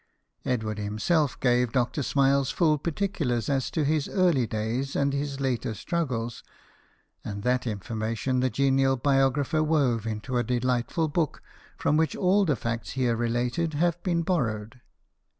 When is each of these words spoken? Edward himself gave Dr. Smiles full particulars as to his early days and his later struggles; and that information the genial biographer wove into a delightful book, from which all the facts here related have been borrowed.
Edward 0.45 0.79
himself 0.79 1.39
gave 1.39 1.73
Dr. 1.73 2.01
Smiles 2.01 2.49
full 2.49 2.79
particulars 2.79 3.49
as 3.51 3.69
to 3.69 3.83
his 3.83 4.09
early 4.09 4.47
days 4.47 4.95
and 4.95 5.13
his 5.13 5.39
later 5.39 5.75
struggles; 5.75 6.43
and 7.23 7.43
that 7.43 7.67
information 7.67 8.39
the 8.39 8.49
genial 8.49 8.97
biographer 8.97 9.61
wove 9.61 10.07
into 10.07 10.39
a 10.39 10.43
delightful 10.43 11.07
book, 11.07 11.43
from 11.77 11.97
which 11.97 12.15
all 12.15 12.45
the 12.45 12.55
facts 12.55 12.93
here 12.93 13.15
related 13.15 13.75
have 13.75 14.01
been 14.01 14.23
borrowed. 14.23 14.81